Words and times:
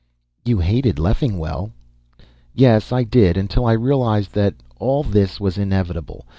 "You 0.45 0.57
hated 0.61 0.97
Leffingwell." 0.97 1.73
"Yes, 2.55 2.91
I 2.91 3.03
did, 3.03 3.37
until 3.37 3.67
I 3.67 3.73
realized 3.73 4.33
that 4.33 4.55
all 4.79 5.03
this 5.03 5.39
was 5.39 5.59
inevitable. 5.59 6.25